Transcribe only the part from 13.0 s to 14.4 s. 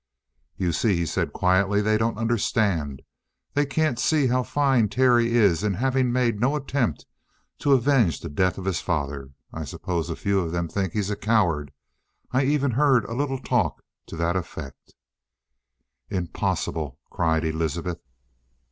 a little talk to that